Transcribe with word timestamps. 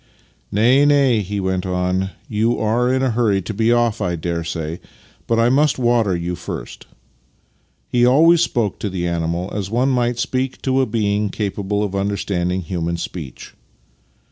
"Nay, 0.51 0.83
nay," 0.83 1.19
he 1.21 1.39
went 1.39 1.63
on." 1.63 2.09
You 2.27 2.57
are 2.57 2.91
in 2.91 3.03
a 3.03 3.11
hurry 3.11 3.39
to 3.43 3.53
be 3.53 3.71
off, 3.71 4.01
I 4.01 4.15
daresay, 4.15 4.79
but 5.27 5.37
I 5.37 5.49
must 5.49 5.77
water 5.77 6.15
you 6.15 6.33
first," 6.33 6.87
(he 7.87 8.03
always 8.03 8.41
spoke 8.41 8.79
to 8.79 8.89
the 8.89 9.07
animal 9.07 9.51
as 9.53 9.69
one 9.69 9.89
might 9.89 10.17
speak 10.17 10.59
to 10.63 10.81
a 10.81 10.87
being 10.87 11.29
capable 11.29 11.83
of 11.83 11.93
understanding 11.93 12.61
human 12.63 12.97
speech). 12.97 13.53